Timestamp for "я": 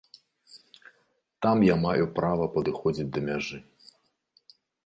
1.67-1.75